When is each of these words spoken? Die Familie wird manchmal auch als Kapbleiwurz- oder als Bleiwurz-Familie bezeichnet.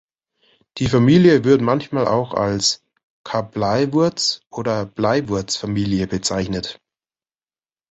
Die 0.79 0.87
Familie 0.87 1.43
wird 1.43 1.61
manchmal 1.61 2.07
auch 2.07 2.33
als 2.33 2.83
Kapbleiwurz- 3.23 4.41
oder 4.49 4.77
als 4.77 4.91
Bleiwurz-Familie 4.95 6.07
bezeichnet. 6.07 6.81